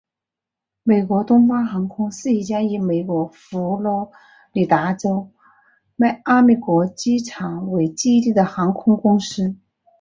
[0.81, 4.11] 美国东方航空是一家以美国佛罗
[4.51, 5.29] 里达州
[5.95, 9.55] 迈阿密国际机场为基地的航空公司。